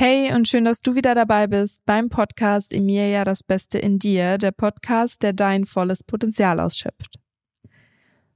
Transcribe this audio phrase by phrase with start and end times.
[0.00, 4.38] Hey und schön, dass du wieder dabei bist beim Podcast Emilia das Beste in dir,
[4.38, 7.18] der Podcast, der dein volles Potenzial ausschöpft.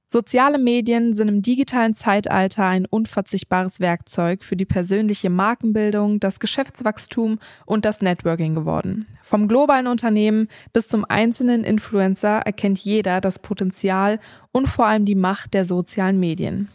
[0.05, 7.39] Soziale Medien sind im digitalen Zeitalter ein unverzichtbares Werkzeug für die persönliche Markenbildung, das Geschäftswachstum
[7.65, 9.07] und das Networking geworden.
[9.23, 14.19] Vom globalen Unternehmen bis zum einzelnen Influencer erkennt jeder das Potenzial
[14.51, 16.71] und vor allem die Macht der sozialen Medien.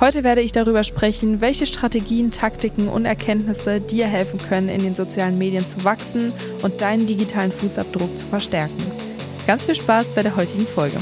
[0.00, 4.94] Heute werde ich darüber sprechen, welche Strategien, Taktiken und Erkenntnisse dir helfen können, in den
[4.94, 8.76] sozialen Medien zu wachsen und deinen digitalen Fußabdruck zu verstärken.
[9.48, 10.98] Ganz viel Spaß bei der heutigen Folge.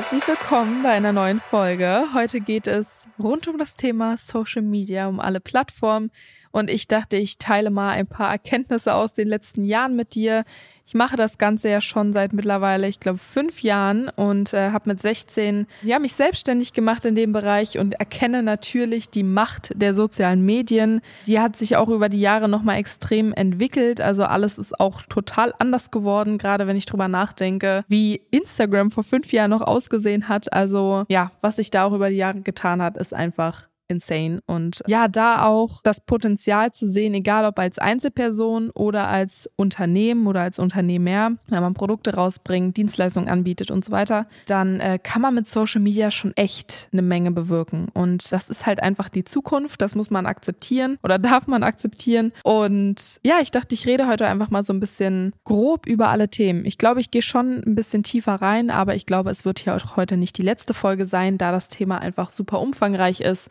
[0.00, 2.06] Herzlich willkommen bei einer neuen Folge.
[2.14, 6.10] Heute geht es rund um das Thema Social Media, um alle Plattformen.
[6.52, 10.44] Und ich dachte, ich teile mal ein paar Erkenntnisse aus den letzten Jahren mit dir.
[10.90, 14.90] Ich mache das Ganze ja schon seit mittlerweile, ich glaube, fünf Jahren und äh, habe
[14.90, 19.94] mit 16 ja mich selbstständig gemacht in dem Bereich und erkenne natürlich die Macht der
[19.94, 21.00] sozialen Medien.
[21.28, 24.00] Die hat sich auch über die Jahre nochmal extrem entwickelt.
[24.00, 29.04] Also alles ist auch total anders geworden, gerade wenn ich drüber nachdenke, wie Instagram vor
[29.04, 30.52] fünf Jahren noch ausgesehen hat.
[30.52, 34.40] Also ja, was sich da auch über die Jahre getan hat, ist einfach insane.
[34.46, 40.26] Und ja, da auch das Potenzial zu sehen, egal ob als Einzelperson oder als Unternehmen
[40.26, 45.22] oder als Unternehmer, wenn man Produkte rausbringt, Dienstleistungen anbietet und so weiter, dann äh, kann
[45.22, 47.88] man mit Social Media schon echt eine Menge bewirken.
[47.92, 49.82] Und das ist halt einfach die Zukunft.
[49.82, 52.32] Das muss man akzeptieren oder darf man akzeptieren.
[52.44, 56.28] Und ja, ich dachte, ich rede heute einfach mal so ein bisschen grob über alle
[56.28, 56.64] Themen.
[56.64, 59.74] Ich glaube, ich gehe schon ein bisschen tiefer rein, aber ich glaube, es wird hier
[59.74, 63.50] auch heute nicht die letzte Folge sein, da das Thema einfach super umfangreich ist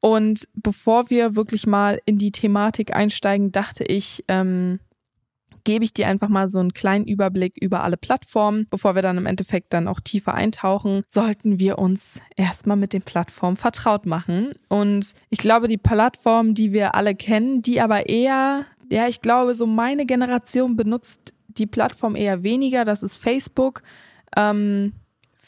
[0.00, 4.78] und bevor wir wirklich mal in die Thematik einsteigen, dachte ich, ähm,
[5.66, 8.66] gebe ich dir einfach mal so einen kleinen Überblick über alle Plattformen.
[8.70, 13.02] Bevor wir dann im Endeffekt dann auch tiefer eintauchen, sollten wir uns erstmal mit den
[13.02, 14.54] Plattformen vertraut machen.
[14.68, 19.54] Und ich glaube, die Plattformen, die wir alle kennen, die aber eher, ja, ich glaube,
[19.54, 22.84] so meine Generation benutzt die Plattform eher weniger.
[22.84, 23.82] Das ist Facebook.
[24.36, 24.92] Ähm,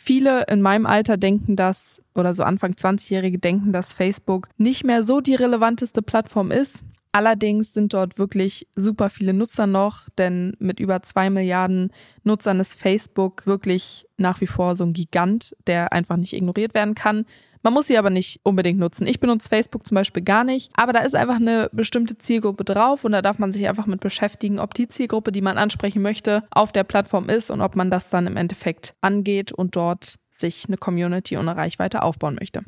[0.09, 5.03] Viele in meinem Alter denken, dass, oder so Anfang 20-Jährige denken, dass Facebook nicht mehr
[5.03, 6.83] so die relevanteste Plattform ist.
[7.19, 11.91] Allerdings sind dort wirklich super viele Nutzer noch, denn mit über zwei Milliarden
[12.23, 16.95] Nutzern ist Facebook wirklich nach wie vor so ein Gigant, der einfach nicht ignoriert werden
[16.95, 17.25] kann.
[17.65, 19.09] Man muss sie aber nicht unbedingt nutzen.
[19.09, 23.05] Ich benutze Facebook zum Beispiel gar nicht, aber da ist einfach eine bestimmte Zielgruppe drauf
[23.05, 26.45] und da darf man sich einfach mit beschäftigen, ob die Zielgruppe, die man ansprechen möchte,
[26.53, 30.67] auf der Plattform ist und ob man das dann im Endeffekt angeht und dort sich
[30.69, 32.63] eine Community und eine Reichweite aufbauen möchte.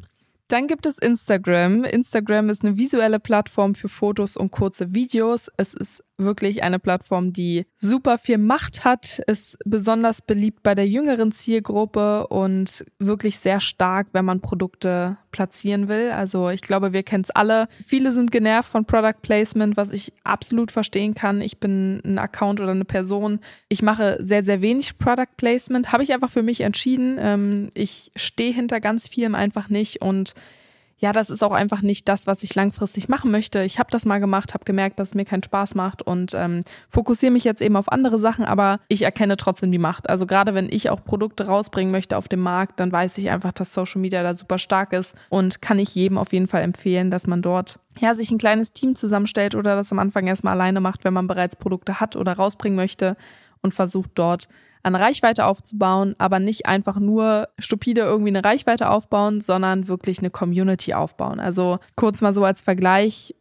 [0.51, 1.85] Dann gibt es Instagram.
[1.85, 5.49] Instagram ist eine visuelle Plattform für Fotos und kurze Videos.
[5.57, 10.89] Es ist wirklich eine Plattform, die super viel Macht hat, ist besonders beliebt bei der
[10.89, 16.11] jüngeren Zielgruppe und wirklich sehr stark, wenn man Produkte platzieren will.
[16.11, 17.69] Also ich glaube, wir kennen es alle.
[17.85, 21.41] Viele sind genervt von Product Placement, was ich absolut verstehen kann.
[21.41, 23.41] Ich bin ein Account oder eine Person.
[23.69, 25.93] Ich mache sehr, sehr wenig Product Placement.
[25.93, 27.17] Habe ich einfach für mich entschieden.
[27.19, 30.35] Ähm, ich stehe hinter ganz vielem einfach nicht und
[31.01, 33.63] ja, das ist auch einfach nicht das, was ich langfristig machen möchte.
[33.63, 36.63] Ich habe das mal gemacht, habe gemerkt, dass es mir keinen Spaß macht und ähm,
[36.91, 40.11] fokussiere mich jetzt eben auf andere Sachen, aber ich erkenne trotzdem die Macht.
[40.11, 43.53] Also gerade wenn ich auch Produkte rausbringen möchte auf dem Markt, dann weiß ich einfach,
[43.53, 47.11] dass Social Media da super stark ist und kann ich jedem auf jeden Fall empfehlen,
[47.11, 50.81] dass man dort ja sich ein kleines Team zusammenstellt oder das am Anfang erstmal alleine
[50.81, 53.17] macht, wenn man bereits Produkte hat oder rausbringen möchte
[53.63, 54.49] und versucht dort
[54.83, 60.31] an Reichweite aufzubauen, aber nicht einfach nur stupide irgendwie eine Reichweite aufbauen, sondern wirklich eine
[60.31, 61.41] Community aufbauen.
[61.41, 63.35] Also kurz mal so als Vergleich,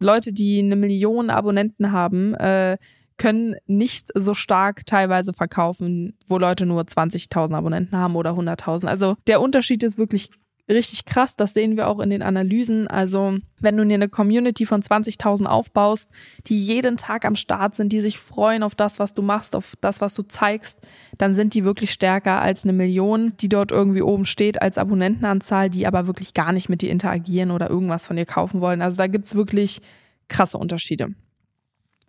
[0.00, 2.76] Leute, die eine Million Abonnenten haben, äh,
[3.16, 8.86] können nicht so stark teilweise verkaufen, wo Leute nur 20.000 Abonnenten haben oder 100.000.
[8.86, 10.30] Also der Unterschied ist wirklich
[10.68, 11.36] richtig krass.
[11.36, 12.88] Das sehen wir auch in den Analysen.
[12.88, 16.08] Also wenn du dir eine Community von 20.000 aufbaust,
[16.46, 19.74] die jeden Tag am Start sind, die sich freuen auf das, was du machst, auf
[19.80, 20.78] das, was du zeigst,
[21.18, 25.70] dann sind die wirklich stärker als eine Million, die dort irgendwie oben steht als Abonnentenanzahl,
[25.70, 28.82] die aber wirklich gar nicht mit dir interagieren oder irgendwas von dir kaufen wollen.
[28.82, 29.80] Also da gibt's wirklich
[30.28, 31.14] krasse Unterschiede.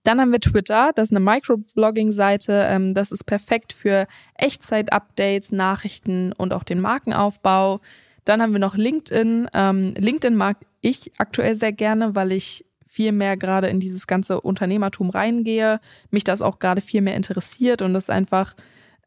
[0.03, 2.67] Dann haben wir Twitter, das ist eine Microblogging-Seite.
[2.69, 4.05] Ähm, das ist perfekt für
[4.35, 7.81] Echtzeit-Updates, Nachrichten und auch den Markenaufbau.
[8.25, 9.47] Dann haben wir noch LinkedIn.
[9.53, 14.41] Ähm, LinkedIn mag ich aktuell sehr gerne, weil ich viel mehr gerade in dieses ganze
[14.41, 15.79] Unternehmertum reingehe,
[16.11, 18.55] mich das auch gerade viel mehr interessiert und das einfach,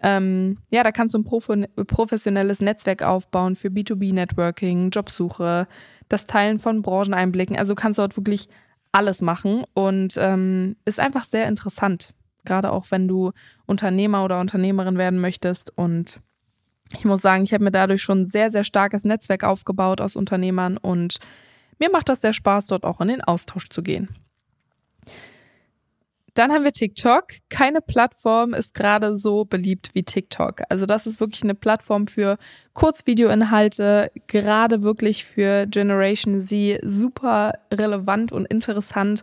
[0.00, 5.66] ähm, ja, da kannst du ein professionelles Netzwerk aufbauen für B2B-Networking, Jobsuche,
[6.08, 7.56] das Teilen von Brancheneinblicken.
[7.56, 8.48] Also kannst du dort wirklich
[8.92, 12.14] alles machen und ähm, ist einfach sehr interessant
[12.48, 13.32] gerade auch wenn du
[13.66, 15.76] Unternehmer oder Unternehmerin werden möchtest.
[15.76, 16.20] Und
[16.96, 20.16] ich muss sagen, ich habe mir dadurch schon ein sehr, sehr starkes Netzwerk aufgebaut aus
[20.16, 21.18] Unternehmern und
[21.78, 24.08] mir macht das sehr Spaß, dort auch in den Austausch zu gehen.
[26.34, 27.26] Dann haben wir TikTok.
[27.48, 30.62] Keine Plattform ist gerade so beliebt wie TikTok.
[30.68, 32.38] Also das ist wirklich eine Plattform für
[32.74, 39.22] Kurzvideoinhalte, gerade wirklich für Generation Z super relevant und interessant.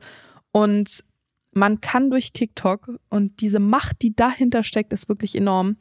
[0.51, 1.05] Und
[1.53, 5.77] man kann durch TikTok und diese Macht, die dahinter steckt, ist wirklich enorm.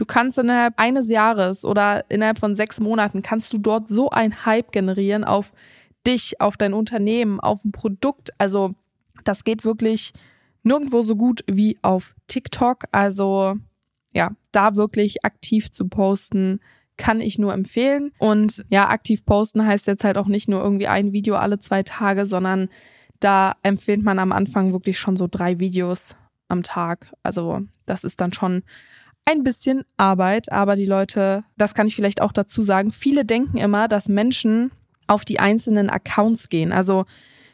[0.00, 4.46] Du kannst innerhalb eines Jahres oder innerhalb von sechs Monaten kannst du dort so ein
[4.46, 5.52] Hype generieren auf
[6.06, 8.30] dich, auf dein Unternehmen, auf ein Produkt.
[8.38, 8.72] Also
[9.24, 10.14] das geht wirklich
[10.62, 12.84] nirgendwo so gut wie auf TikTok.
[12.92, 13.56] Also
[14.14, 16.60] ja, da wirklich aktiv zu posten,
[16.96, 18.12] kann ich nur empfehlen.
[18.18, 21.82] Und ja, aktiv posten heißt jetzt halt auch nicht nur irgendwie ein Video alle zwei
[21.82, 22.70] Tage, sondern
[23.20, 26.16] da empfiehlt man am Anfang wirklich schon so drei Videos
[26.48, 27.12] am Tag.
[27.22, 28.62] Also das ist dann schon
[29.24, 33.58] ein bisschen Arbeit, aber die Leute, das kann ich vielleicht auch dazu sagen, viele denken
[33.58, 34.72] immer, dass Menschen
[35.06, 36.72] auf die einzelnen Accounts gehen.
[36.72, 37.04] Also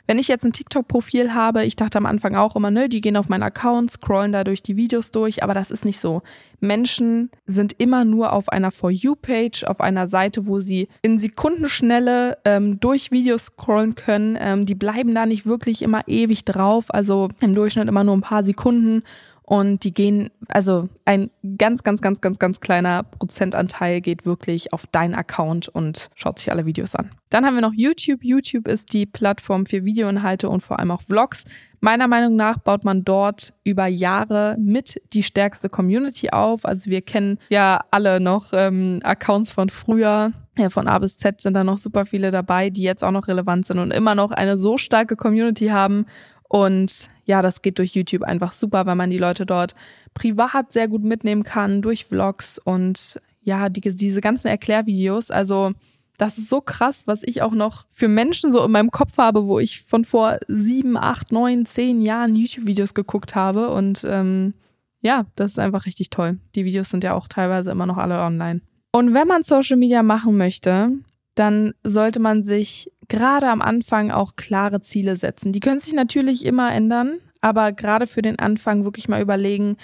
[0.07, 3.17] wenn ich jetzt ein TikTok-Profil habe, ich dachte am Anfang auch immer, ne, die gehen
[3.17, 6.23] auf meinen Account, scrollen da durch die Videos durch, aber das ist nicht so.
[6.61, 12.39] Menschen sind immer nur auf einer For You-Page, auf einer Seite, wo sie in Sekundenschnelle
[12.45, 14.39] ähm, durch Videos scrollen können.
[14.41, 18.23] Ähm, die bleiben da nicht wirklich immer ewig drauf, also im Durchschnitt immer nur ein
[18.23, 19.03] paar Sekunden
[19.49, 24.89] und die gehen, also ein ganz, ganz, ganz, ganz, ganz kleiner Prozentanteil geht wirklich auf
[24.89, 27.13] deinen Account und schaut sich alle Videos an.
[27.31, 28.25] Dann haben wir noch YouTube.
[28.25, 31.45] YouTube ist die Plattform für Videoinhalte und vor allem auch Vlogs.
[31.79, 36.65] Meiner Meinung nach baut man dort über Jahre mit die stärkste Community auf.
[36.65, 40.33] Also wir kennen ja alle noch ähm, Accounts von früher.
[40.59, 43.29] Ja, von A bis Z sind da noch super viele dabei, die jetzt auch noch
[43.29, 46.07] relevant sind und immer noch eine so starke Community haben
[46.49, 49.75] und ja, das geht durch YouTube einfach super, weil man die Leute dort
[50.15, 55.31] privat sehr gut mitnehmen kann, durch Vlogs und ja, die, diese ganzen Erklärvideos.
[55.31, 55.73] Also
[56.19, 59.47] das ist so krass, was ich auch noch für Menschen so in meinem Kopf habe,
[59.47, 63.69] wo ich von vor sieben, acht, neun, zehn Jahren YouTube-Videos geguckt habe.
[63.71, 64.55] Und ähm,
[65.03, 66.39] ja, das ist einfach richtig toll.
[66.55, 68.63] Die Videos sind ja auch teilweise immer noch alle online.
[68.93, 70.93] Und wenn man Social Media machen möchte,
[71.35, 75.53] dann sollte man sich gerade am Anfang auch klare Ziele setzen.
[75.53, 79.77] Die können sich natürlich immer ändern, aber gerade für den Anfang wirklich mal überlegen,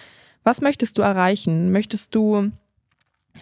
[0.45, 1.71] was möchtest du erreichen?
[1.71, 2.51] Möchtest du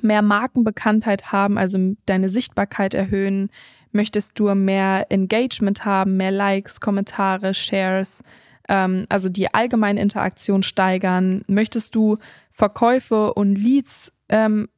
[0.02, 3.50] mehr Markenbekanntheit haben, also deine Sichtbarkeit erhöhen?
[3.92, 8.22] Möchtest du mehr Engagement haben, mehr Likes, Kommentare, Shares,
[8.68, 11.42] ähm, also die allgemeine Interaktion steigern?
[11.46, 12.18] Möchtest du
[12.52, 14.68] Verkäufe und Leads ähm,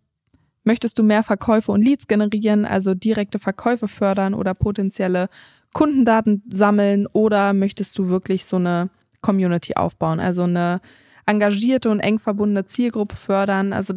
[0.65, 5.29] Möchtest du mehr Verkäufe und Leads generieren, also direkte Verkäufe fördern oder potenzielle
[5.73, 8.91] Kundendaten sammeln oder möchtest du wirklich so eine
[9.23, 10.81] Community aufbauen, also eine
[11.27, 13.73] engagierte und eng verbundene Zielgruppe fördern?
[13.73, 13.95] Also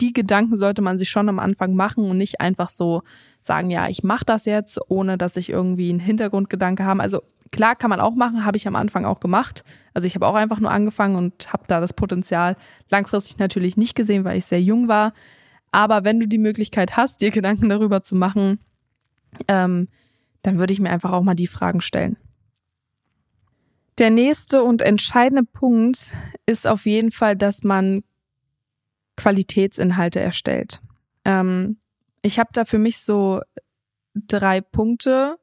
[0.00, 3.02] die Gedanken sollte man sich schon am Anfang machen und nicht einfach so
[3.40, 7.02] sagen, ja, ich mache das jetzt, ohne dass ich irgendwie einen Hintergrundgedanke habe.
[7.02, 9.64] Also klar kann man auch machen, habe ich am Anfang auch gemacht.
[9.94, 12.56] Also ich habe auch einfach nur angefangen und habe da das Potenzial
[12.90, 15.12] langfristig natürlich nicht gesehen, weil ich sehr jung war.
[15.70, 18.58] Aber wenn du die Möglichkeit hast, dir Gedanken darüber zu machen,
[19.48, 19.88] ähm,
[20.42, 22.16] dann würde ich mir einfach auch mal die Fragen stellen.
[23.98, 26.14] Der nächste und entscheidende Punkt
[26.46, 28.04] ist auf jeden Fall, dass man
[29.16, 30.80] Qualitätsinhalte erstellt.
[31.24, 31.78] Ähm,
[32.22, 33.40] ich habe da für mich so
[34.14, 35.36] drei Punkte,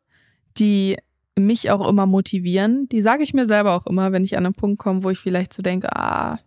[0.57, 0.97] die
[1.37, 2.87] mich auch immer motivieren.
[2.87, 5.19] Die sage ich mir selber auch immer, wenn ich an einen Punkt komme, wo ich
[5.19, 6.39] vielleicht so denke, ah,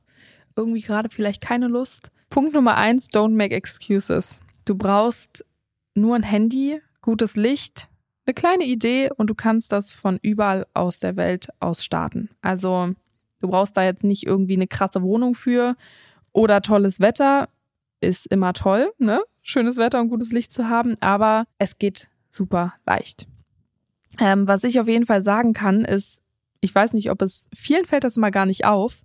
[0.59, 2.11] irgendwie gerade vielleicht keine Lust.
[2.31, 4.41] Punkt Nummer eins, don't make excuses.
[4.65, 5.45] Du brauchst
[5.95, 7.89] nur ein Handy, gutes Licht,
[8.27, 12.29] eine kleine Idee und du kannst das von überall aus der Welt aus starten.
[12.43, 12.91] Also
[13.41, 15.77] du brauchst da jetzt nicht irgendwie eine krasse Wohnung für
[16.33, 17.49] oder tolles Wetter.
[18.01, 19.21] Ist immer toll, ne?
[19.43, 23.27] Schönes Wetter und gutes Licht zu haben, aber es geht super leicht.
[24.21, 26.23] Ähm, was ich auf jeden Fall sagen kann, ist,
[26.61, 29.03] ich weiß nicht, ob es vielen fällt das immer gar nicht auf,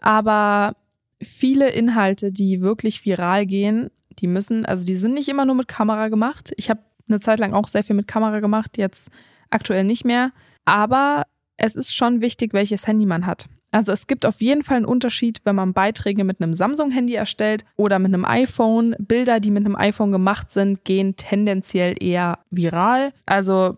[0.00, 0.76] aber
[1.22, 5.68] viele Inhalte, die wirklich viral gehen, die müssen, also die sind nicht immer nur mit
[5.68, 6.52] Kamera gemacht.
[6.56, 9.10] Ich habe eine Zeit lang auch sehr viel mit Kamera gemacht, jetzt
[9.50, 10.32] aktuell nicht mehr.
[10.64, 11.24] Aber
[11.56, 13.46] es ist schon wichtig, welches Handy man hat.
[13.72, 17.64] Also es gibt auf jeden Fall einen Unterschied, wenn man Beiträge mit einem Samsung-Handy erstellt
[17.76, 18.96] oder mit einem iPhone.
[18.98, 23.12] Bilder, die mit einem iPhone gemacht sind, gehen tendenziell eher viral.
[23.26, 23.76] Also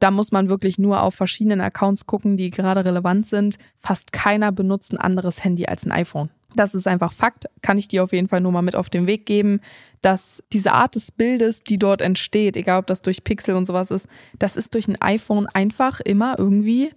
[0.00, 3.56] da muss man wirklich nur auf verschiedenen Accounts gucken, die gerade relevant sind.
[3.78, 6.30] Fast keiner benutzt ein anderes Handy als ein iPhone.
[6.56, 9.06] Das ist einfach Fakt, kann ich dir auf jeden Fall nur mal mit auf den
[9.06, 9.60] Weg geben,
[10.02, 13.92] dass diese Art des Bildes, die dort entsteht, egal ob das durch Pixel und sowas
[13.92, 16.90] ist, das ist durch ein iPhone einfach immer irgendwie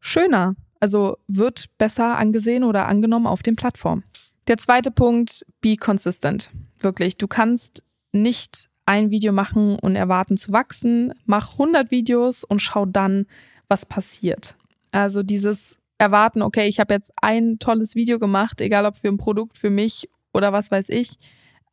[0.00, 0.56] schöner.
[0.80, 4.04] Also wird besser angesehen oder angenommen auf den Plattformen.
[4.46, 6.50] Der zweite Punkt, be consistent.
[6.78, 11.12] Wirklich, du kannst nicht ein Video machen und erwarten zu wachsen.
[11.26, 13.26] Mach 100 Videos und schau dann,
[13.68, 14.56] was passiert.
[14.92, 19.18] Also dieses Erwarten, okay, ich habe jetzt ein tolles Video gemacht, egal ob für ein
[19.18, 21.10] Produkt, für mich oder was weiß ich.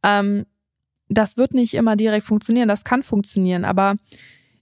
[0.03, 0.45] Ähm,
[1.07, 2.67] das wird nicht immer direkt funktionieren.
[2.67, 3.95] Das kann funktionieren, aber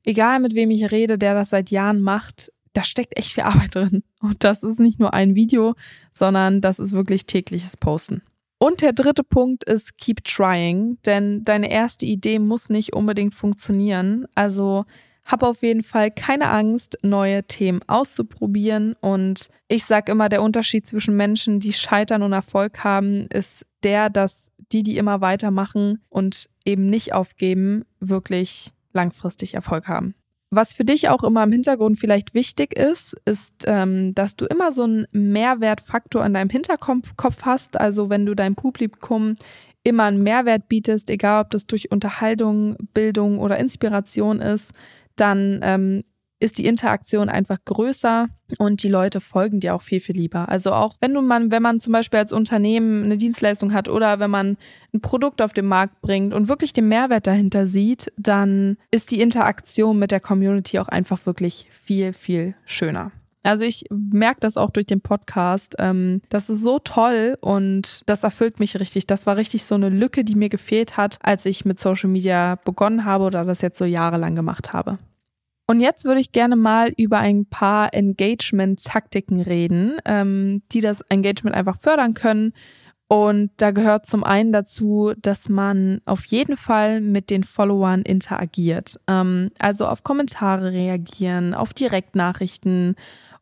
[0.03, 3.73] egal mit wem ich rede, der das seit Jahren macht, da steckt echt viel Arbeit
[3.73, 4.03] drin.
[4.21, 5.73] Und das ist nicht nur ein Video,
[6.13, 8.21] sondern das ist wirklich tägliches Posten.
[8.63, 14.25] Und der dritte Punkt ist keep trying, denn deine erste Idee muss nicht unbedingt funktionieren.
[14.35, 14.85] Also
[15.25, 18.95] hab auf jeden Fall keine Angst, neue Themen auszuprobieren.
[19.01, 24.09] Und ich sage immer, der Unterschied zwischen Menschen, die scheitern und Erfolg haben, ist der,
[24.09, 30.15] dass die, die immer weitermachen und eben nicht aufgeben, wirklich langfristig Erfolg haben.
[30.55, 34.71] Was für dich auch immer im Hintergrund vielleicht wichtig ist, ist, ähm, dass du immer
[34.71, 37.79] so einen Mehrwertfaktor in deinem Hinterkopf hast.
[37.79, 39.35] Also wenn du deinem Publikum
[39.83, 44.71] immer einen Mehrwert bietest, egal ob das durch Unterhaltung, Bildung oder Inspiration ist,
[45.15, 46.03] dann ähm,
[46.39, 50.49] ist die Interaktion einfach größer und die Leute folgen dir auch viel, viel lieber.
[50.49, 54.19] Also auch wenn du man, wenn man zum Beispiel als Unternehmen eine Dienstleistung hat oder
[54.19, 54.57] wenn man
[54.93, 59.21] ein Produkt auf den Markt bringt und wirklich den Mehrwert dahinter sieht, dann ist die
[59.21, 63.11] Interaktion mit der Community auch einfach wirklich viel, viel schöner.
[63.43, 65.75] Also ich merke das auch durch den Podcast.
[65.77, 69.05] Ähm, das ist so toll und das erfüllt mich richtig.
[69.05, 72.55] Das war richtig so eine Lücke, die mir gefehlt hat, als ich mit Social Media
[72.63, 74.97] begonnen habe oder das jetzt so jahrelang gemacht habe.
[75.65, 81.55] Und jetzt würde ich gerne mal über ein paar Engagement-Taktiken reden, ähm, die das Engagement
[81.55, 82.53] einfach fördern können.
[83.07, 88.99] Und da gehört zum einen dazu, dass man auf jeden Fall mit den Followern interagiert.
[89.07, 92.95] Ähm, also auf Kommentare reagieren, auf Direktnachrichten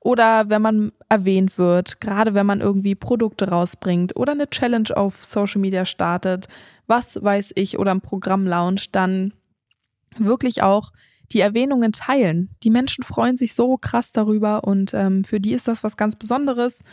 [0.03, 5.23] oder wenn man erwähnt wird, gerade wenn man irgendwie Produkte rausbringt oder eine Challenge auf
[5.23, 6.47] Social Media startet,
[6.87, 9.31] was weiß ich, oder ein Programm launcht, dann
[10.17, 10.91] wirklich auch
[11.33, 12.50] die Erwähnungen teilen.
[12.63, 16.15] Die Menschen freuen sich so krass darüber und ähm, für die ist das was ganz
[16.15, 16.83] Besonderes.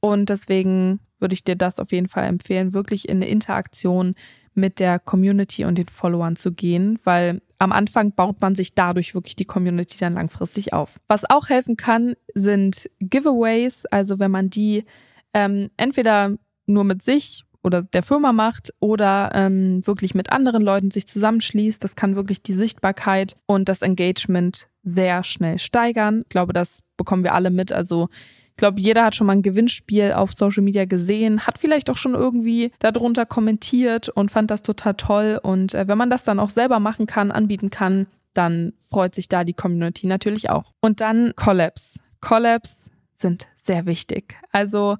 [0.00, 4.14] Und deswegen würde ich dir das auf jeden Fall empfehlen, wirklich in eine Interaktion
[4.54, 9.14] mit der Community und den Followern zu gehen, weil am Anfang baut man sich dadurch
[9.14, 11.00] wirklich die Community dann langfristig auf.
[11.08, 14.84] Was auch helfen kann, sind Giveaways, also wenn man die
[15.32, 16.36] ähm, entweder
[16.66, 21.82] nur mit sich oder der Firma macht oder ähm, wirklich mit anderen Leuten sich zusammenschließt.
[21.82, 26.20] Das kann wirklich die Sichtbarkeit und das Engagement sehr schnell steigern.
[26.24, 27.72] Ich glaube, das bekommen wir alle mit.
[27.72, 28.08] Also
[28.50, 31.96] ich glaube, jeder hat schon mal ein Gewinnspiel auf Social Media gesehen, hat vielleicht auch
[31.96, 35.40] schon irgendwie darunter kommentiert und fand das total toll.
[35.42, 39.28] Und äh, wenn man das dann auch selber machen kann, anbieten kann, dann freut sich
[39.28, 40.72] da die Community natürlich auch.
[40.80, 41.98] Und dann Collabs.
[42.20, 44.36] Collabs sind sehr wichtig.
[44.52, 44.98] Also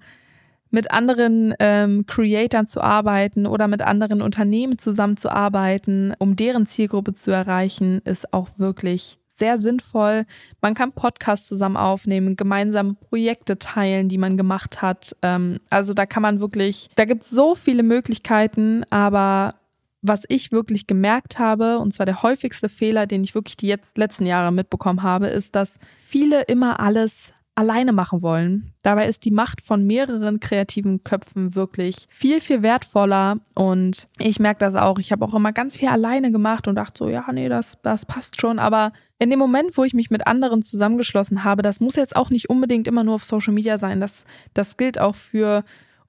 [0.74, 7.30] mit anderen ähm, Creatern zu arbeiten oder mit anderen Unternehmen zusammenzuarbeiten, um deren Zielgruppe zu
[7.30, 10.24] erreichen, ist auch wirklich sehr sinnvoll.
[10.60, 15.16] Man kann Podcasts zusammen aufnehmen, gemeinsame Projekte teilen, die man gemacht hat.
[15.22, 19.54] Ähm, also da kann man wirklich, da gibt es so viele Möglichkeiten, aber
[20.02, 23.96] was ich wirklich gemerkt habe, und zwar der häufigste Fehler, den ich wirklich die jetzt
[23.96, 28.72] letzten Jahre mitbekommen habe, ist, dass viele immer alles alleine machen wollen.
[28.82, 33.38] Dabei ist die Macht von mehreren kreativen Köpfen wirklich viel, viel wertvoller.
[33.54, 34.98] Und ich merke das auch.
[34.98, 38.06] Ich habe auch immer ganz viel alleine gemacht und dachte so, ja, nee, das, das
[38.06, 38.58] passt schon.
[38.58, 42.30] Aber in dem Moment, wo ich mich mit anderen zusammengeschlossen habe, das muss jetzt auch
[42.30, 44.00] nicht unbedingt immer nur auf Social Media sein.
[44.00, 45.64] Das, das gilt auch für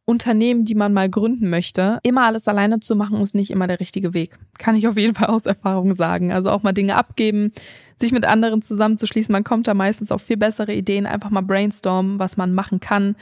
[0.05, 1.99] Unternehmen, die man mal gründen möchte.
[2.03, 4.37] Immer alles alleine zu machen, ist nicht immer der richtige Weg.
[4.59, 6.31] Kann ich auf jeden Fall aus Erfahrung sagen.
[6.31, 7.51] Also auch mal Dinge abgeben,
[7.97, 9.33] sich mit anderen zusammenzuschließen.
[9.33, 13.15] Man kommt da meistens auf viel bessere Ideen, einfach mal brainstormen, was man machen kann.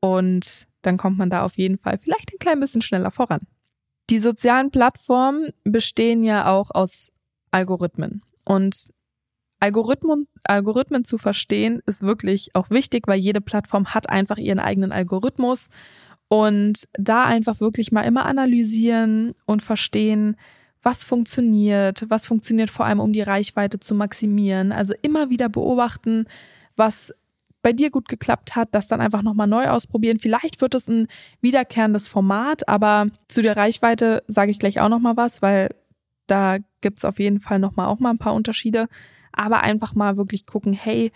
[0.00, 3.40] Und dann kommt man da auf jeden Fall vielleicht ein klein bisschen schneller voran.
[4.08, 7.12] Die sozialen Plattformen bestehen ja auch aus
[7.50, 8.22] Algorithmen.
[8.44, 8.92] Und
[9.60, 14.90] Algorithmen, Algorithmen zu verstehen ist wirklich auch wichtig, weil jede Plattform hat einfach ihren eigenen
[14.90, 15.68] Algorithmus
[16.32, 20.36] und da einfach wirklich mal immer analysieren und verstehen,
[20.80, 24.70] was funktioniert, was funktioniert vor allem, um die Reichweite zu maximieren.
[24.70, 26.26] Also immer wieder beobachten,
[26.76, 27.12] was
[27.62, 30.18] bei dir gut geklappt hat, das dann einfach nochmal neu ausprobieren.
[30.18, 31.08] Vielleicht wird es ein
[31.40, 35.74] wiederkehrendes Format, aber zu der Reichweite sage ich gleich auch nochmal was, weil
[36.28, 38.86] da gibt's auf jeden Fall nochmal auch mal ein paar Unterschiede.
[39.32, 41.10] Aber einfach mal wirklich gucken, hey,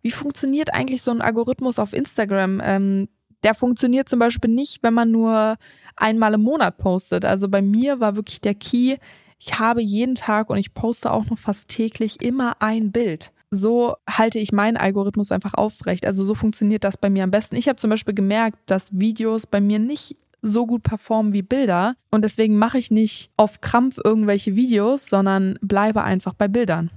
[0.00, 2.62] wie funktioniert eigentlich so ein Algorithmus auf Instagram?
[2.64, 3.08] Ähm,
[3.42, 5.56] der funktioniert zum Beispiel nicht, wenn man nur
[5.96, 7.24] einmal im Monat postet.
[7.24, 8.96] Also bei mir war wirklich der Key,
[9.38, 13.32] ich habe jeden Tag und ich poste auch noch fast täglich immer ein Bild.
[13.50, 16.06] so halte ich meinen Algorithmus einfach aufrecht.
[16.06, 17.56] Also so funktioniert das bei mir am besten.
[17.56, 21.94] Ich habe zum Beispiel gemerkt, dass Videos bei mir nicht so gut performen wie Bilder
[22.10, 26.90] und deswegen mache ich nicht auf Krampf irgendwelche Videos, sondern bleibe einfach bei Bildern.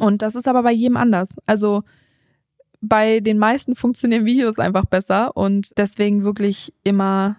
[0.00, 1.36] Und das ist aber bei jedem anders.
[1.46, 1.82] Also
[2.80, 7.36] bei den meisten funktionieren Videos einfach besser und deswegen wirklich immer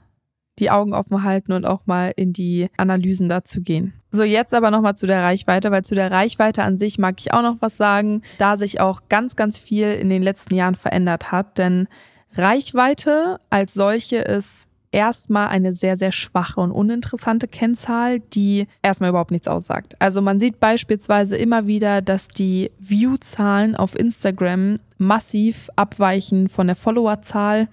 [0.60, 3.93] die Augen offen halten und auch mal in die Analysen dazu gehen.
[4.12, 7.34] So, jetzt aber nochmal zu der Reichweite, weil zu der Reichweite an sich mag ich
[7.34, 11.31] auch noch was sagen, da sich auch ganz, ganz viel in den letzten Jahren verändert
[11.31, 11.58] hat.
[11.58, 11.88] Denn
[12.34, 19.31] Reichweite als solche ist erstmal eine sehr, sehr schwache und uninteressante Kennzahl, die erstmal überhaupt
[19.31, 19.96] nichts aussagt.
[20.00, 26.75] Also man sieht beispielsweise immer wieder, dass die View-Zahlen auf Instagram massiv abweichen von der
[26.75, 27.67] Follower-Zahl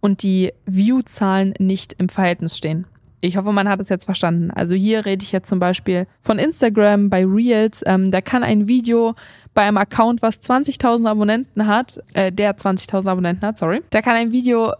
[0.00, 2.86] und die View-Zahlen nicht im Verhältnis stehen.
[3.24, 4.50] Ich hoffe, man hat es jetzt verstanden.
[4.50, 7.80] Also hier rede ich jetzt zum Beispiel von Instagram bei Reels.
[7.86, 9.14] Ähm, da kann ein Video
[9.54, 14.16] bei einem Account, was 20.000 Abonnenten hat, äh, der 20.000 Abonnenten hat, sorry, da kann
[14.16, 14.72] ein Video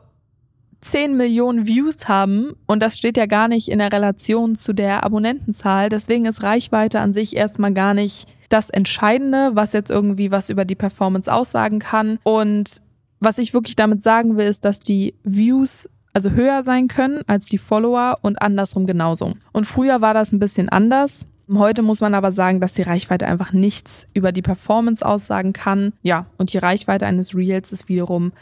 [0.82, 5.04] 10 Millionen Views haben und das steht ja gar nicht in der Relation zu der
[5.04, 5.88] Abonnentenzahl.
[5.88, 10.64] Deswegen ist Reichweite an sich erstmal gar nicht das Entscheidende, was jetzt irgendwie was über
[10.64, 12.18] die Performance aussagen kann.
[12.24, 12.82] Und
[13.20, 17.46] was ich wirklich damit sagen will, ist, dass die Views also höher sein können als
[17.46, 19.34] die Follower und andersrum genauso.
[19.52, 21.26] Und früher war das ein bisschen anders.
[21.50, 25.92] Heute muss man aber sagen, dass die Reichweite einfach nichts über die Performance aussagen kann.
[26.02, 28.32] Ja, und die Reichweite eines Reels ist wiederum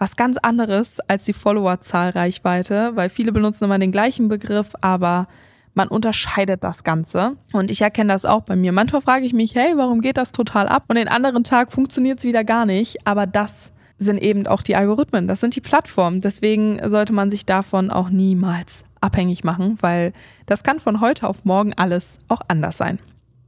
[0.00, 5.28] was ganz anderes als die Followerzahl-Reichweite, weil viele benutzen immer den gleichen Begriff, aber
[5.74, 7.36] man unterscheidet das Ganze.
[7.52, 8.72] Und ich erkenne das auch bei mir.
[8.72, 10.84] Manchmal frage ich mich, hey, warum geht das total ab?
[10.88, 13.06] Und den anderen Tag funktioniert es wieder gar nicht.
[13.06, 15.28] Aber das sind eben auch die Algorithmen.
[15.28, 16.22] Das sind die Plattformen.
[16.22, 20.12] Deswegen sollte man sich davon auch niemals abhängig machen, weil
[20.46, 22.98] das kann von heute auf morgen alles auch anders sein.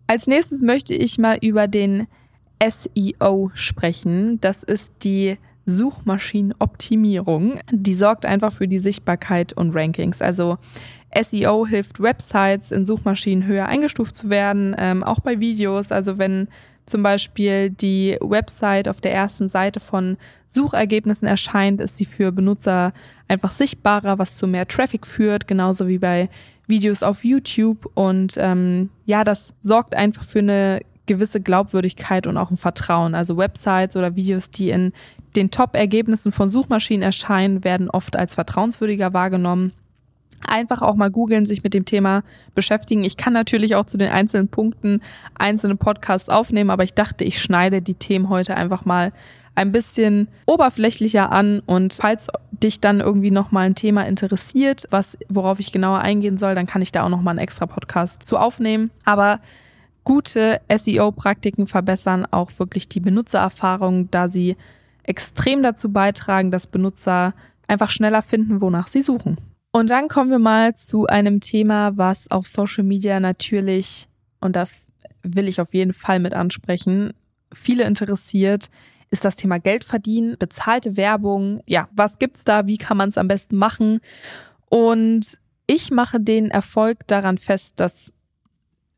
[0.07, 2.07] Als nächstes möchte ich mal über den
[2.63, 4.39] SEO sprechen.
[4.41, 7.61] Das ist die Suchmaschinenoptimierung.
[7.71, 10.23] Die sorgt einfach für die Sichtbarkeit und Rankings.
[10.23, 10.59] Also
[11.15, 15.93] SEO hilft Websites in Suchmaschinen höher eingestuft zu werden, ähm, auch bei Videos.
[15.93, 16.49] Also wenn
[16.87, 20.17] zum Beispiel die Website auf der ersten Seite von
[20.49, 22.93] Suchergebnissen erscheint, ist sie für Benutzer
[23.29, 26.29] einfach sichtbarer, was zu mehr Traffic führt, genauso wie bei
[26.67, 27.91] Videos auf YouTube.
[27.95, 33.15] Und ähm, ja, das sorgt einfach für eine gewisse Glaubwürdigkeit und auch ein Vertrauen.
[33.15, 34.93] Also Websites oder Videos, die in
[35.37, 39.73] den Top-Ergebnissen von Suchmaschinen erscheinen, werden oft als vertrauenswürdiger wahrgenommen.
[40.45, 43.05] Einfach auch mal googeln, sich mit dem Thema beschäftigen.
[43.05, 45.01] Ich kann natürlich auch zu den einzelnen Punkten
[45.35, 49.13] einzelne Podcasts aufnehmen, aber ich dachte, ich schneide die Themen heute einfach mal
[49.55, 55.19] ein bisschen oberflächlicher an und falls dich dann irgendwie noch mal ein Thema interessiert, was
[55.29, 58.27] worauf ich genauer eingehen soll, dann kann ich da auch noch mal einen extra Podcast
[58.27, 58.91] zu aufnehmen.
[59.05, 59.41] Aber
[60.05, 64.57] gute SEO-Praktiken verbessern auch wirklich die Benutzererfahrung, da sie
[65.05, 67.35] extrem dazu beitragen, dass Benutzer
[67.69, 69.39] einfach schneller finden, wonach sie suchen.
[69.73, 74.09] Und dann kommen wir mal zu einem Thema, was auf Social Media natürlich,
[74.41, 74.87] und das
[75.23, 77.15] will ich auf jeden Fall mit ansprechen,
[77.53, 78.69] viele interessiert,
[79.11, 81.61] ist das Thema Geld verdienen, bezahlte Werbung.
[81.69, 82.67] Ja, was gibt's da?
[82.67, 84.01] Wie kann man es am besten machen?
[84.71, 88.13] Und ich mache den Erfolg daran fest, dass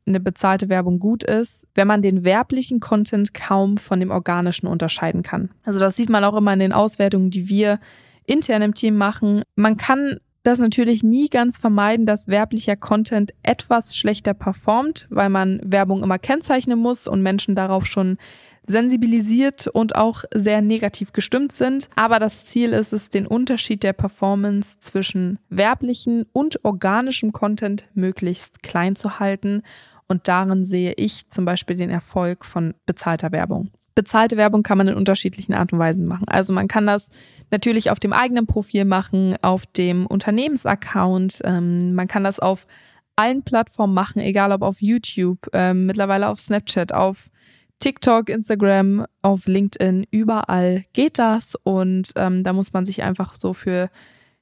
[0.07, 5.23] eine bezahlte Werbung gut ist, wenn man den werblichen Content kaum von dem organischen unterscheiden
[5.23, 5.51] kann.
[5.65, 7.79] Also das sieht man auch immer in den Auswertungen, die wir
[8.27, 9.43] intern im Team machen.
[9.57, 15.61] Man kann das natürlich nie ganz vermeiden, dass werblicher Content etwas schlechter performt, weil man
[15.65, 18.19] Werbung immer kennzeichnen muss und Menschen darauf schon
[18.67, 21.89] sensibilisiert und auch sehr negativ gestimmt sind.
[21.97, 28.63] Aber das Ziel ist es, den Unterschied der Performance zwischen werblichen und organischem Content möglichst
[28.63, 29.63] klein zu halten
[30.09, 33.71] und darin sehe ich zum Beispiel den Erfolg von bezahlter Werbung.
[33.95, 36.27] Bezahlte Werbung kann man in unterschiedlichen Art und Weisen machen.
[36.27, 37.11] Also man kann das
[37.51, 41.41] natürlich auf dem eigenen Profil machen, auf dem Unternehmensaccount.
[41.45, 42.67] Ähm, man kann das auf
[43.15, 47.31] allen Plattformen machen, egal ob auf YouTube, ähm, mittlerweile auf Snapchat, auf
[47.79, 51.55] TikTok, Instagram, auf LinkedIn, überall geht das.
[51.63, 53.91] Und ähm, da muss man sich einfach so für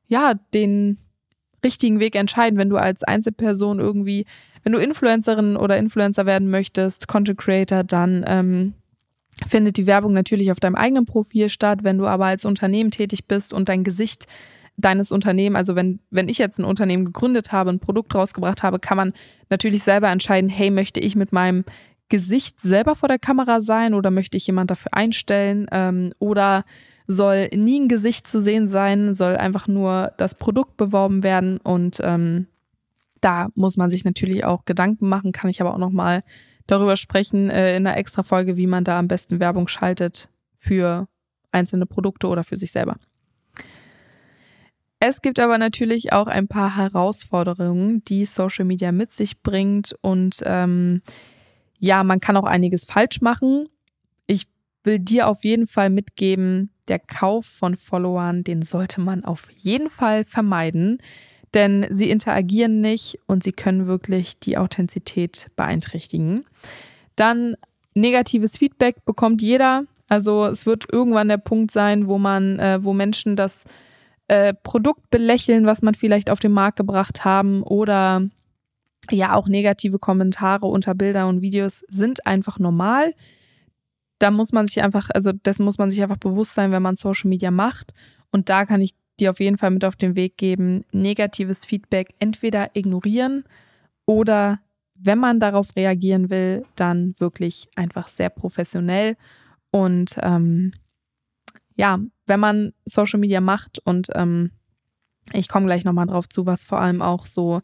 [0.08, 0.96] ja den
[1.64, 4.24] richtigen Weg entscheiden, wenn du als Einzelperson irgendwie
[4.62, 8.74] wenn du Influencerin oder Influencer werden möchtest, Content Creator, dann ähm,
[9.46, 11.80] findet die Werbung natürlich auf deinem eigenen Profil statt.
[11.82, 14.26] Wenn du aber als Unternehmen tätig bist und dein Gesicht
[14.76, 18.78] deines Unternehmens, also wenn, wenn ich jetzt ein Unternehmen gegründet habe, ein Produkt rausgebracht habe,
[18.78, 19.12] kann man
[19.50, 21.64] natürlich selber entscheiden, hey, möchte ich mit meinem
[22.12, 26.64] Gesicht selber vor der Kamera sein oder möchte ich jemand dafür einstellen ähm, oder
[27.06, 32.00] soll nie ein Gesicht zu sehen sein, soll einfach nur das Produkt beworben werden und
[32.02, 32.48] ähm,
[33.22, 36.22] da muss man sich natürlich auch Gedanken machen, kann ich aber auch nochmal
[36.66, 41.08] darüber sprechen äh, in einer extra Folge, wie man da am besten Werbung schaltet für
[41.50, 42.96] einzelne Produkte oder für sich selber.
[45.00, 50.42] Es gibt aber natürlich auch ein paar Herausforderungen, die Social Media mit sich bringt und
[50.44, 51.00] ähm,
[51.82, 53.68] ja, man kann auch einiges falsch machen.
[54.28, 54.46] Ich
[54.84, 59.90] will dir auf jeden Fall mitgeben, der Kauf von Followern, den sollte man auf jeden
[59.90, 60.98] Fall vermeiden,
[61.54, 66.44] denn sie interagieren nicht und sie können wirklich die Authentizität beeinträchtigen.
[67.16, 67.56] Dann
[67.96, 69.82] negatives Feedback bekommt jeder.
[70.08, 73.64] Also es wird irgendwann der Punkt sein, wo man, äh, wo Menschen das
[74.28, 78.22] äh, Produkt belächeln, was man vielleicht auf den Markt gebracht haben oder
[79.10, 83.14] ja auch negative Kommentare unter Bilder und Videos sind einfach normal.
[84.18, 86.96] Da muss man sich einfach, also dessen muss man sich einfach bewusst sein, wenn man
[86.96, 87.92] Social Media macht.
[88.30, 92.14] Und da kann ich dir auf jeden Fall mit auf den Weg geben, negatives Feedback
[92.18, 93.44] entweder ignorieren
[94.06, 94.60] oder
[94.94, 99.16] wenn man darauf reagieren will, dann wirklich einfach sehr professionell.
[99.72, 100.72] Und ähm,
[101.74, 104.52] ja, wenn man Social Media macht und ähm,
[105.32, 107.62] ich komme gleich nochmal drauf zu, was vor allem auch so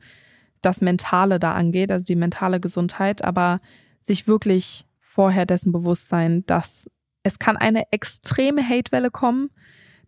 [0.63, 3.61] das Mentale da angeht, also die mentale Gesundheit, aber
[4.01, 6.89] sich wirklich vorher dessen bewusst sein, dass
[7.23, 9.51] es kann eine extreme Hatewelle kommen.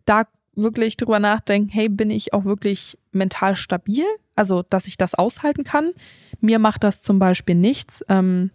[0.05, 4.05] Da wirklich drüber nachdenken, hey, bin ich auch wirklich mental stabil?
[4.35, 5.91] Also, dass ich das aushalten kann.
[6.39, 8.03] Mir macht das zum Beispiel nichts.
[8.09, 8.51] Ähm,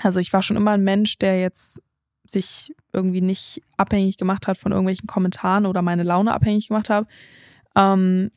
[0.00, 1.82] also ich war schon immer ein Mensch, der jetzt
[2.26, 7.06] sich irgendwie nicht abhängig gemacht hat von irgendwelchen Kommentaren oder meine Laune abhängig gemacht habe.
[7.74, 8.30] Ähm,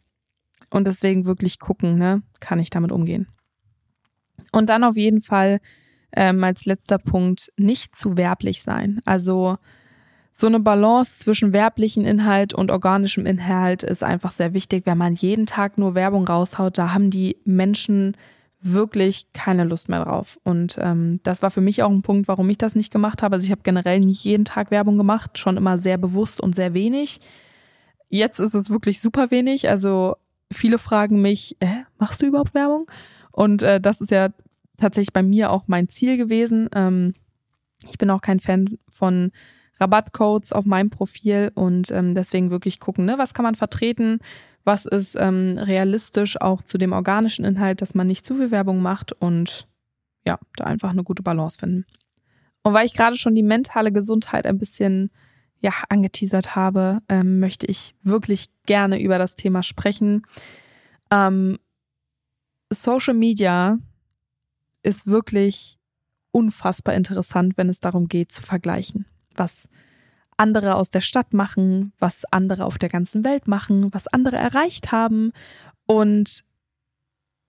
[0.71, 3.27] und deswegen wirklich gucken, ne, kann ich damit umgehen.
[4.51, 5.59] Und dann auf jeden Fall
[6.13, 9.01] ähm, als letzter Punkt nicht zu werblich sein.
[9.05, 9.57] Also
[10.33, 14.85] so eine Balance zwischen werblichen Inhalt und organischem Inhalt ist einfach sehr wichtig.
[14.85, 18.15] Wenn man jeden Tag nur Werbung raushaut, da haben die Menschen
[18.61, 20.39] wirklich keine Lust mehr drauf.
[20.43, 23.35] Und ähm, das war für mich auch ein Punkt, warum ich das nicht gemacht habe.
[23.35, 26.73] Also ich habe generell nicht jeden Tag Werbung gemacht, schon immer sehr bewusst und sehr
[26.73, 27.19] wenig.
[28.09, 29.69] Jetzt ist es wirklich super wenig.
[29.69, 30.15] Also
[30.51, 32.89] viele fragen mich, äh, machst du überhaupt Werbung?
[33.31, 34.29] Und äh, das ist ja
[34.77, 36.69] tatsächlich bei mir auch mein Ziel gewesen.
[36.73, 37.13] Ähm,
[37.89, 39.31] ich bin auch kein Fan von
[39.79, 44.19] Rabattcodes auf meinem Profil und ähm, deswegen wirklich gucken, ne, was kann man vertreten,
[44.63, 48.81] was ist ähm, realistisch auch zu dem organischen Inhalt, dass man nicht zu viel Werbung
[48.81, 49.67] macht und
[50.25, 51.85] ja, da einfach eine gute Balance finden.
[52.61, 55.09] Und weil ich gerade schon die mentale Gesundheit ein bisschen
[55.61, 60.23] ja angeteasert habe, ähm, möchte ich wirklich gerne über das Thema sprechen.
[61.11, 61.57] Ähm,
[62.69, 63.77] Social Media
[64.83, 65.77] ist wirklich
[66.31, 69.67] unfassbar interessant, wenn es darum geht zu vergleichen, was
[70.37, 74.91] andere aus der Stadt machen, was andere auf der ganzen Welt machen, was andere erreicht
[74.91, 75.33] haben.
[75.85, 76.43] Und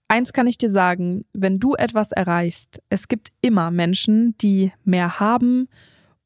[0.08, 5.20] eins kann ich dir sagen, wenn du etwas erreichst, es gibt immer Menschen, die mehr
[5.20, 5.68] haben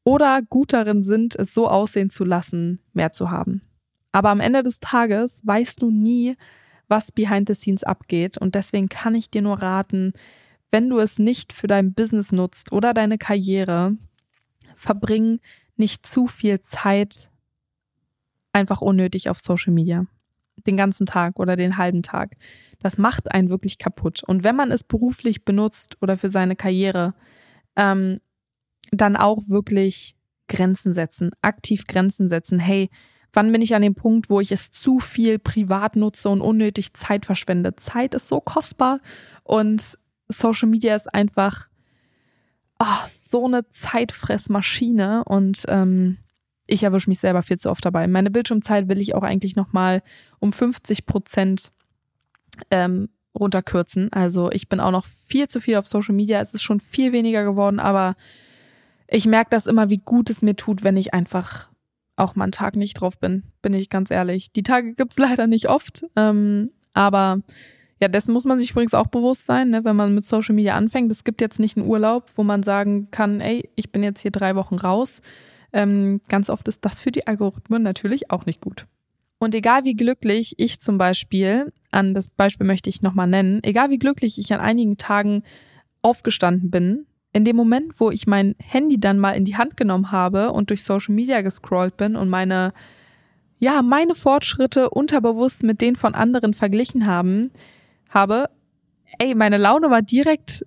[0.07, 3.61] oder gut darin sind, es so aussehen zu lassen, mehr zu haben.
[4.13, 6.37] Aber am Ende des Tages weißt du nie,
[6.87, 8.37] was behind the scenes abgeht.
[8.37, 10.13] Und deswegen kann ich dir nur raten,
[10.71, 13.97] wenn du es nicht für dein Business nutzt oder deine Karriere,
[14.77, 15.41] verbring
[15.75, 17.29] nicht zu viel Zeit
[18.53, 20.05] einfach unnötig auf Social Media.
[20.65, 22.37] Den ganzen Tag oder den halben Tag.
[22.79, 24.23] Das macht einen wirklich kaputt.
[24.25, 27.13] Und wenn man es beruflich benutzt oder für seine Karriere,
[27.75, 28.21] ähm,
[28.91, 30.15] dann auch wirklich
[30.47, 32.59] Grenzen setzen, aktiv Grenzen setzen.
[32.59, 32.89] Hey,
[33.33, 36.93] wann bin ich an dem Punkt, wo ich es zu viel privat nutze und unnötig
[36.93, 37.75] Zeit verschwende?
[37.75, 38.99] Zeit ist so kostbar
[39.43, 39.97] und
[40.29, 41.69] Social Media ist einfach
[42.79, 46.17] oh, so eine Zeitfressmaschine und ähm,
[46.65, 48.07] ich erwische mich selber viel zu oft dabei.
[48.07, 50.03] Meine Bildschirmzeit will ich auch eigentlich nochmal
[50.39, 51.71] um 50 Prozent
[52.71, 54.11] ähm, runterkürzen.
[54.11, 56.41] Also ich bin auch noch viel zu viel auf Social Media.
[56.41, 58.15] Es ist schon viel weniger geworden, aber
[59.07, 61.69] ich merke das immer, wie gut es mir tut, wenn ich einfach
[62.15, 64.51] auch mal einen Tag nicht drauf bin, bin ich ganz ehrlich.
[64.51, 67.41] Die Tage gibt's leider nicht oft, ähm, aber
[67.99, 70.75] ja, dessen muss man sich übrigens auch bewusst sein, ne, wenn man mit Social Media
[70.75, 71.11] anfängt.
[71.11, 74.31] Es gibt jetzt nicht einen Urlaub, wo man sagen kann, ey, ich bin jetzt hier
[74.31, 75.21] drei Wochen raus.
[75.73, 78.85] Ähm, ganz oft ist das für die Algorithmen natürlich auch nicht gut.
[79.39, 83.89] Und egal wie glücklich ich zum Beispiel, an das Beispiel möchte ich nochmal nennen, egal
[83.89, 85.43] wie glücklich ich an einigen Tagen
[86.01, 87.05] aufgestanden bin,
[87.37, 90.69] in dem Moment, wo ich mein Handy dann mal in die Hand genommen habe und
[90.69, 92.73] durch Social Media gescrollt bin und meine,
[93.59, 97.51] ja, meine Fortschritte unterbewusst mit denen von anderen verglichen haben,
[98.09, 98.49] habe,
[99.19, 100.65] ey, meine Laune war direkt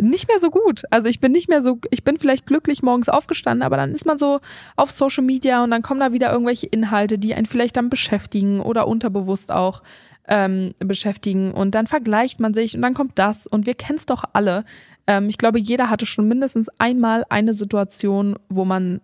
[0.00, 0.82] nicht mehr so gut.
[0.90, 4.04] Also ich bin nicht mehr so, ich bin vielleicht glücklich morgens aufgestanden, aber dann ist
[4.04, 4.40] man so
[4.76, 8.60] auf Social Media und dann kommen da wieder irgendwelche Inhalte, die einen vielleicht dann beschäftigen
[8.60, 9.82] oder unterbewusst auch.
[10.28, 14.06] ähm, beschäftigen und dann vergleicht man sich und dann kommt das und wir kennen es
[14.06, 14.64] doch alle.
[15.06, 19.00] Ähm, ich glaube, jeder hatte schon mindestens einmal eine Situation, wo man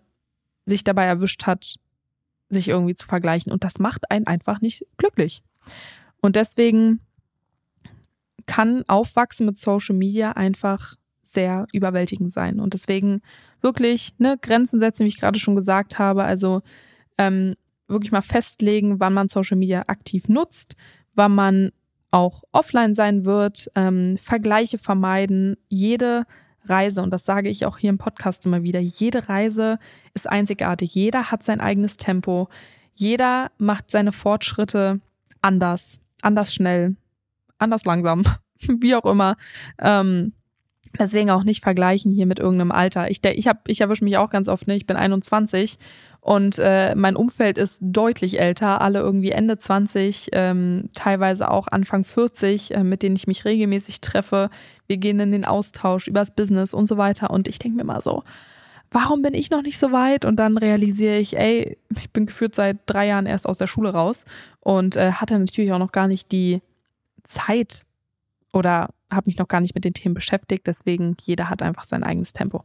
[0.65, 1.77] sich dabei erwischt hat,
[2.49, 5.43] sich irgendwie zu vergleichen und das macht einen einfach nicht glücklich.
[6.21, 7.01] Und deswegen
[8.47, 12.61] kann Aufwachsen mit Social Media einfach sehr überwältigend sein.
[12.61, 13.23] Und deswegen
[13.61, 16.25] wirklich ne, Grenzen setzen, wie ich gerade schon gesagt habe.
[16.25, 16.63] Also
[17.19, 17.55] ähm,
[17.89, 20.77] wirklich mal festlegen, wann man Social Media aktiv nutzt,
[21.15, 21.73] wann man
[22.13, 26.25] auch offline sein wird, ähm, Vergleiche vermeiden, jede
[26.65, 29.79] Reise, und das sage ich auch hier im Podcast immer wieder, jede Reise
[30.15, 32.49] ist einzigartig, jeder hat sein eigenes Tempo,
[32.95, 35.01] jeder macht seine Fortschritte
[35.41, 36.95] anders, anders schnell,
[37.59, 38.23] anders langsam,
[38.61, 39.37] wie auch immer.
[39.81, 40.35] Ähm,
[40.99, 43.11] deswegen auch nicht vergleichen hier mit irgendeinem Alter.
[43.11, 44.77] Ich, ich, ich erwische mich auch ganz oft, ne?
[44.77, 45.79] ich bin 21
[46.25, 52.05] und äh, mein Umfeld ist deutlich älter, alle irgendwie Ende 20, ähm, teilweise auch Anfang
[52.05, 54.49] 40, äh, mit denen ich mich regelmäßig treffe.
[54.87, 57.33] Wir gehen in den Austausch übers Business und so weiter.
[57.33, 58.23] Und ich denke mir mal so,
[58.93, 60.25] warum bin ich noch nicht so weit?
[60.25, 63.91] Und dann realisiere ich, ey, ich bin geführt seit drei Jahren erst aus der Schule
[63.91, 64.25] raus
[64.61, 66.63] und äh, hatte natürlich auch noch gar nicht die
[67.25, 67.83] Zeit
[68.53, 70.69] oder habe mich noch gar nicht mit den Themen beschäftigt.
[70.69, 72.63] Deswegen, jeder hat einfach sein eigenes Tempo.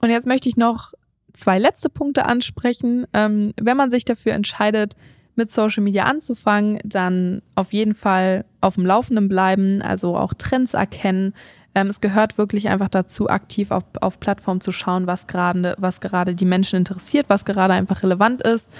[0.00, 0.94] Und jetzt möchte ich noch
[1.32, 3.06] zwei letzte Punkte ansprechen.
[3.12, 4.96] Ähm, wenn man sich dafür entscheidet,
[5.36, 10.74] mit Social Media anzufangen, dann auf jeden Fall auf dem Laufenden bleiben, also auch Trends
[10.74, 11.32] erkennen.
[11.74, 16.00] Ähm, es gehört wirklich einfach dazu, aktiv auf, auf Plattformen zu schauen, was gerade, was
[16.00, 18.70] gerade die Menschen interessiert, was gerade einfach relevant ist.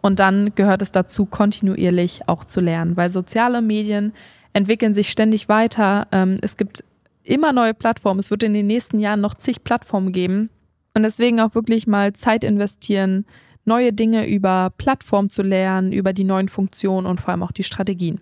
[0.00, 4.12] Und dann gehört es dazu, kontinuierlich auch zu lernen, weil soziale Medien
[4.54, 6.08] entwickeln sich ständig weiter.
[6.10, 6.82] Ähm, es gibt
[7.22, 8.18] immer neue Plattformen.
[8.18, 10.50] Es wird in den nächsten Jahren noch zig Plattformen geben.
[10.98, 13.24] Und deswegen auch wirklich mal Zeit investieren,
[13.64, 17.62] neue Dinge über Plattform zu lernen, über die neuen Funktionen und vor allem auch die
[17.62, 18.20] Strategien.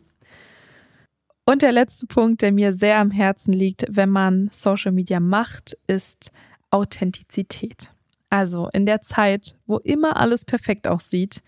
[1.46, 5.78] Und der letzte Punkt, der mir sehr am Herzen liegt, wenn man Social Media macht,
[5.86, 6.32] ist
[6.70, 7.88] Authentizität.
[8.28, 11.42] Also in der Zeit, wo immer alles perfekt aussieht,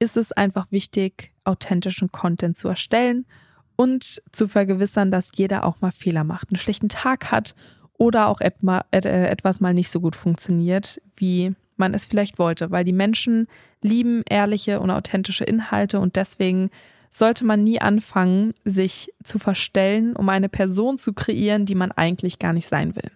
[0.00, 3.26] ist es einfach wichtig, authentischen Content zu erstellen
[3.76, 7.54] und zu vergewissern, dass jeder auch mal Fehler macht, einen schlechten Tag hat
[7.98, 12.84] oder auch äh, etwas mal nicht so gut funktioniert, wie man es vielleicht wollte, weil
[12.84, 13.48] die Menschen
[13.82, 16.70] lieben ehrliche und authentische Inhalte und deswegen
[17.10, 22.38] sollte man nie anfangen, sich zu verstellen, um eine Person zu kreieren, die man eigentlich
[22.38, 23.10] gar nicht sein will.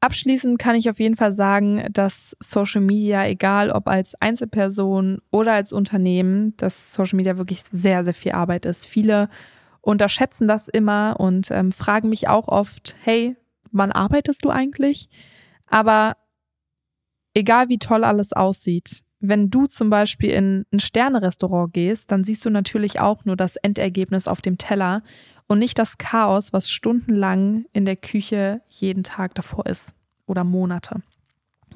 [0.00, 5.54] Abschließend kann ich auf jeden Fall sagen, dass Social Media, egal ob als Einzelperson oder
[5.54, 8.86] als Unternehmen, dass Social Media wirklich sehr, sehr viel Arbeit ist.
[8.86, 9.30] Viele
[9.80, 13.34] unterschätzen das immer und ähm, fragen mich auch oft, hey,
[13.74, 15.08] wann arbeitest du eigentlich?
[15.66, 16.16] Aber
[17.34, 22.44] egal wie toll alles aussieht, wenn du zum Beispiel in ein Sternerestaurant gehst, dann siehst
[22.44, 25.02] du natürlich auch nur das Endergebnis auf dem Teller
[25.46, 29.94] und nicht das Chaos, was stundenlang in der Küche jeden Tag davor ist
[30.26, 31.02] oder Monate.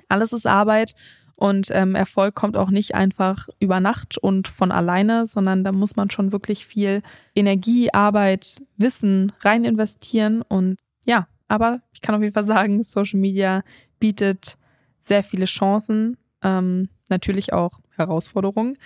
[0.08, 0.94] Alles ist Arbeit
[1.36, 5.96] und ähm, Erfolg kommt auch nicht einfach über Nacht und von alleine, sondern da muss
[5.96, 7.02] man schon wirklich viel
[7.34, 13.18] Energie, Arbeit, Wissen rein investieren und ja, aber ich kann auf jeden Fall sagen, Social
[13.18, 13.62] Media
[13.98, 14.56] bietet
[15.00, 18.78] sehr viele Chancen, ähm, natürlich auch Herausforderungen.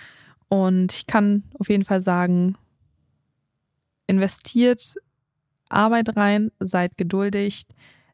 [0.47, 2.57] Und ich kann auf jeden Fall sagen,
[4.07, 4.95] investiert
[5.69, 7.65] Arbeit rein, seid geduldig,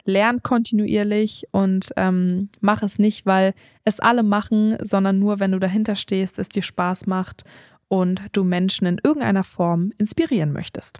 [0.06, 5.60] lernt kontinuierlich und ähm, mach es nicht, weil es alle machen, sondern nur, wenn du
[5.60, 7.44] dahinter stehst, es dir Spaß macht
[7.88, 11.00] und du Menschen in irgendeiner Form inspirieren möchtest.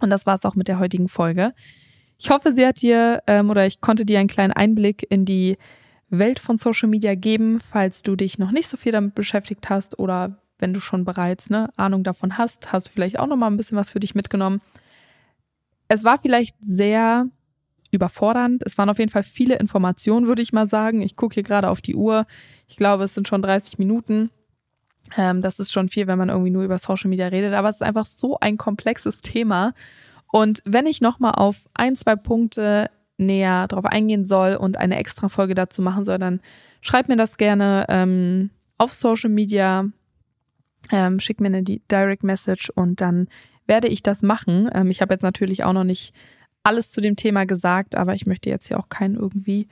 [0.00, 1.54] Und das war es auch mit der heutigen Folge.
[2.18, 5.56] Ich hoffe, sie hat dir ähm, oder ich konnte dir einen kleinen Einblick in die
[6.10, 9.98] Welt von Social Media geben, falls du dich noch nicht so viel damit beschäftigt hast
[9.98, 13.46] oder wenn du schon bereits eine Ahnung davon hast, hast du vielleicht auch noch mal
[13.46, 14.60] ein bisschen was für dich mitgenommen.
[15.86, 17.28] Es war vielleicht sehr
[17.92, 18.62] überfordernd.
[18.66, 21.02] Es waren auf jeden Fall viele Informationen, würde ich mal sagen.
[21.02, 22.26] Ich gucke hier gerade auf die Uhr.
[22.66, 24.30] Ich glaube, es sind schon 30 Minuten.
[25.16, 27.54] Ähm, das ist schon viel, wenn man irgendwie nur über Social Media redet.
[27.54, 29.72] Aber es ist einfach so ein komplexes Thema.
[30.30, 35.28] Und wenn ich nochmal auf ein, zwei Punkte näher drauf eingehen soll und eine extra
[35.28, 36.40] Folge dazu machen soll, dann
[36.80, 39.86] schreib mir das gerne ähm, auf Social Media,
[40.92, 43.28] ähm, schick mir eine Direct Message und dann
[43.66, 44.70] werde ich das machen.
[44.72, 46.14] Ähm, ich habe jetzt natürlich auch noch nicht
[46.62, 49.68] alles zu dem Thema gesagt, aber ich möchte jetzt hier auch keinen irgendwie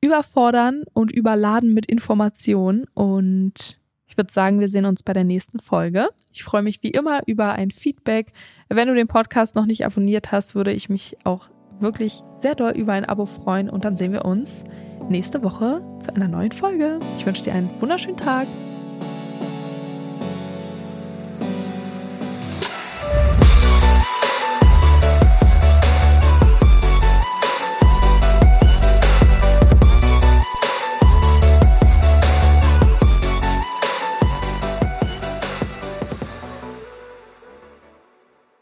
[0.00, 3.78] überfordern und überladen mit Informationen und
[4.16, 6.08] ich würde sagen, wir sehen uns bei der nächsten Folge.
[6.32, 8.32] Ich freue mich wie immer über ein Feedback.
[8.70, 11.48] Wenn du den Podcast noch nicht abonniert hast, würde ich mich auch
[11.80, 14.64] wirklich sehr doll über ein Abo freuen und dann sehen wir uns
[15.10, 16.98] nächste Woche zu einer neuen Folge.
[17.18, 18.46] Ich wünsche dir einen wunderschönen Tag.